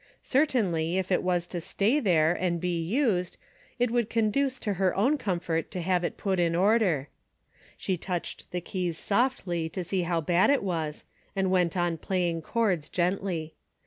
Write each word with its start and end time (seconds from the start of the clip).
Certainly, 0.23 0.97
if 0.97 1.11
it 1.11 1.21
was 1.21 1.45
to 1.45 1.59
sta}^ 1.59 2.01
there 2.01 2.33
and 2.33 2.59
be 2.59 2.81
used, 2.83 3.37
it 3.77 3.91
would 3.91 4.09
conduce 4.09 4.57
to 4.61 4.73
her 4.81 4.95
own 4.95 5.15
comfort 5.19 5.69
to 5.69 5.81
have 5.81 6.03
it 6.03 6.17
put 6.17 6.39
in 6.39 6.55
order. 6.55 7.09
She 7.77 7.97
touched 7.97 8.49
the 8.49 8.61
keys 8.61 8.97
softly 8.97 9.69
to 9.69 9.83
see 9.83 10.01
how 10.01 10.19
bad 10.19 10.49
it 10.49 10.63
was, 10.63 11.03
and 11.35 11.51
went 11.51 11.77
on 11.77 11.99
playing 11.99 12.41
chords 12.41 12.89
gently. 12.89 13.53